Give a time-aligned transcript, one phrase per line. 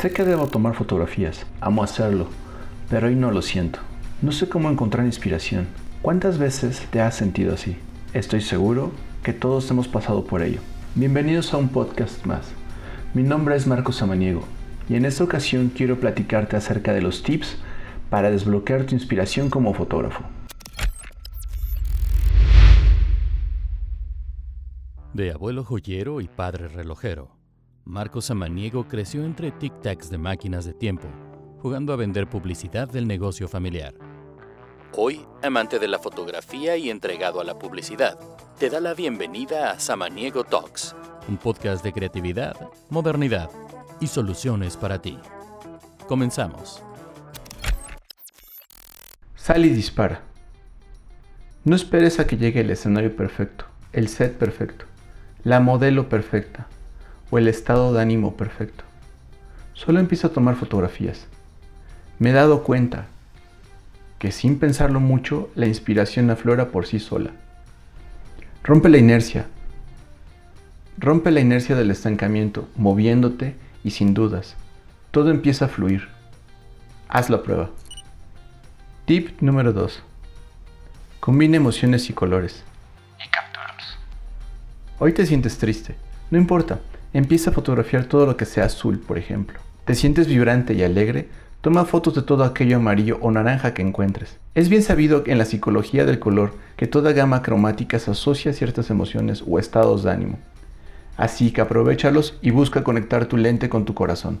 [0.00, 2.28] Sé que debo tomar fotografías, amo hacerlo,
[2.88, 3.80] pero hoy no lo siento.
[4.22, 5.66] No sé cómo encontrar inspiración.
[6.02, 7.76] ¿Cuántas veces te has sentido así?
[8.12, 8.92] Estoy seguro
[9.24, 10.60] que todos hemos pasado por ello.
[10.94, 12.52] Bienvenidos a un podcast más.
[13.12, 14.44] Mi nombre es Marcos Samaniego
[14.88, 17.56] y en esta ocasión quiero platicarte acerca de los tips
[18.08, 20.22] para desbloquear tu inspiración como fotógrafo.
[25.12, 27.37] De abuelo joyero y padre relojero,
[27.88, 31.08] Marcos Samaniego creció entre tic-tacs de máquinas de tiempo,
[31.62, 33.94] jugando a vender publicidad del negocio familiar.
[34.94, 38.18] Hoy, amante de la fotografía y entregado a la publicidad,
[38.58, 40.94] te da la bienvenida a Samaniego Talks,
[41.28, 42.56] un podcast de creatividad,
[42.90, 43.50] modernidad
[44.00, 45.18] y soluciones para ti.
[46.06, 46.82] Comenzamos.
[49.34, 50.24] Sal y dispara.
[51.64, 53.64] No esperes a que llegue el escenario perfecto,
[53.94, 54.84] el set perfecto,
[55.42, 56.68] la modelo perfecta
[57.30, 58.84] o el estado de ánimo perfecto.
[59.74, 61.26] Solo empieza a tomar fotografías.
[62.18, 63.06] Me he dado cuenta
[64.18, 67.30] que sin pensarlo mucho, la inspiración aflora por sí sola.
[68.64, 69.46] Rompe la inercia.
[70.98, 74.56] Rompe la inercia del estancamiento, moviéndote y sin dudas,
[75.10, 76.08] todo empieza a fluir.
[77.08, 77.70] Haz la prueba.
[79.06, 80.02] Tip número 2.
[81.20, 82.62] Combina emociones y colores.
[83.24, 83.98] Y captúralos.
[84.98, 85.96] Hoy te sientes triste.
[86.30, 86.80] No importa,
[87.12, 89.58] Empieza a fotografiar todo lo que sea azul, por ejemplo.
[89.84, 91.28] ¿Te sientes vibrante y alegre?
[91.62, 94.38] Toma fotos de todo aquello amarillo o naranja que encuentres.
[94.54, 98.54] Es bien sabido en la psicología del color que toda gama cromática se asocia a
[98.54, 100.38] ciertas emociones o estados de ánimo.
[101.16, 104.38] Así que aprovechalos y busca conectar tu lente con tu corazón.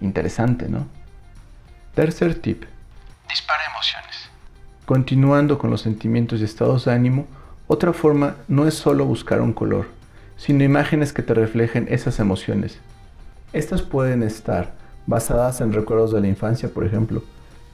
[0.00, 0.86] Interesante, ¿no?
[1.94, 2.64] Tercer tip.
[3.30, 4.28] Dispara emociones.
[4.84, 7.26] Continuando con los sentimientos y estados de ánimo,
[7.66, 9.86] otra forma no es solo buscar un color,
[10.44, 12.78] sino imágenes que te reflejen esas emociones.
[13.54, 14.74] Estas pueden estar
[15.06, 17.24] basadas en recuerdos de la infancia, por ejemplo.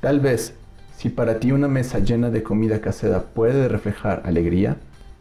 [0.00, 0.52] Tal vez,
[0.96, 4.78] si para ti una mesa llena de comida casera puede reflejar alegría,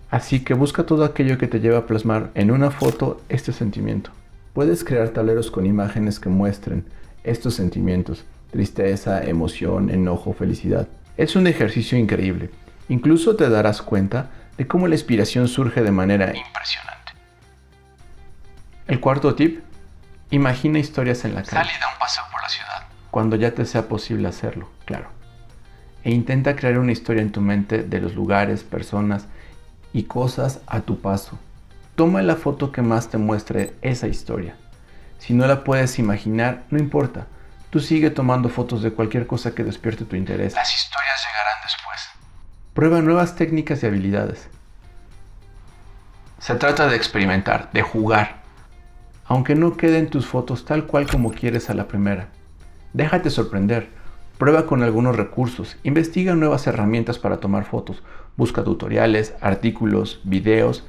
[0.10, 4.10] así que busca todo aquello que te lleve a plasmar en una foto este sentimiento.
[4.54, 6.84] Puedes crear tableros con imágenes que muestren
[7.24, 10.88] estos sentimientos, tristeza, emoción, enojo, felicidad.
[11.16, 12.50] Es un ejercicio increíble.
[12.90, 16.95] Incluso te darás cuenta de cómo la inspiración surge de manera impresionante.
[18.88, 19.64] El cuarto tip,
[20.30, 21.56] imagina historias en la calle.
[21.56, 22.84] Sal y da un paseo por la ciudad.
[23.10, 25.10] Cuando ya te sea posible hacerlo, claro.
[26.04, 29.26] E intenta crear una historia en tu mente de los lugares, personas
[29.92, 31.40] y cosas a tu paso.
[31.96, 34.56] Toma la foto que más te muestre esa historia.
[35.18, 37.26] Si no la puedes imaginar, no importa.
[37.72, 40.54] Tú sigue tomando fotos de cualquier cosa que despierte tu interés.
[40.54, 42.10] Las historias llegarán después.
[42.76, 44.48] Prueba nuevas técnicas y habilidades.
[46.38, 48.45] Se trata de experimentar, de jugar,
[49.28, 52.28] aunque no queden tus fotos tal cual como quieres a la primera.
[52.94, 53.90] Déjate sorprender,
[54.38, 58.04] prueba con algunos recursos, investiga nuevas herramientas para tomar fotos,
[58.38, 60.86] busca tutoriales, artículos, videos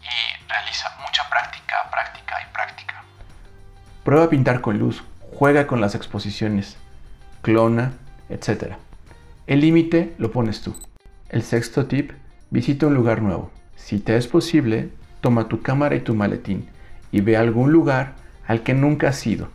[0.00, 3.04] y realiza mucha práctica, práctica y práctica.
[4.04, 6.76] Prueba a pintar con luz, juega con las exposiciones,
[7.42, 7.92] clona,
[8.28, 8.74] etc.
[9.46, 10.74] El límite lo pones tú.
[11.28, 12.12] El sexto tip,
[12.50, 13.50] visita un lugar nuevo.
[13.74, 14.90] Si te es posible,
[15.20, 16.68] toma tu cámara y tu maletín
[17.12, 18.14] y ve algún lugar
[18.46, 19.48] al que nunca has ido.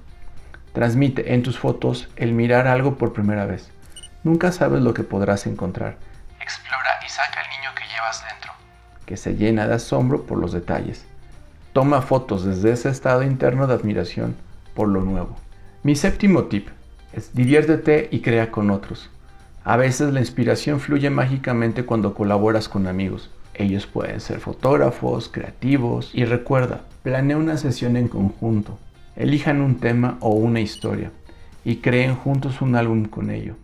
[0.72, 3.69] Transmite en tus fotos el mirar algo por primera vez.
[4.23, 5.97] Nunca sabes lo que podrás encontrar.
[6.40, 8.51] Explora y saca el niño que llevas dentro.
[9.06, 11.06] Que se llena de asombro por los detalles.
[11.73, 14.35] Toma fotos desde ese estado interno de admiración
[14.75, 15.35] por lo nuevo.
[15.84, 16.69] Mi séptimo tip
[17.13, 19.09] es diviértete y crea con otros.
[19.63, 23.31] A veces la inspiración fluye mágicamente cuando colaboras con amigos.
[23.53, 28.78] Ellos pueden ser fotógrafos, creativos y recuerda, planea una sesión en conjunto.
[29.16, 31.09] Elijan un tema o una historia
[31.63, 33.56] y creen juntos un álbum con ello.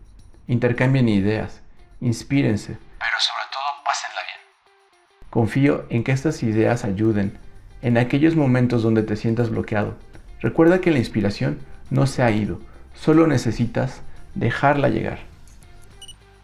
[0.47, 1.61] Intercambien ideas,
[1.99, 2.77] inspírense.
[2.99, 5.29] Pero sobre todo, pásenla bien.
[5.29, 7.37] Confío en que estas ideas ayuden
[7.81, 9.97] en aquellos momentos donde te sientas bloqueado.
[10.39, 11.59] Recuerda que la inspiración
[11.89, 12.61] no se ha ido,
[12.95, 14.03] solo necesitas
[14.35, 15.19] dejarla llegar.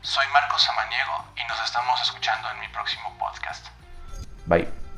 [0.02, 3.68] Soy Marcos Samaniego y nos estamos escuchando en mi próximo podcast.
[4.48, 4.89] Bye.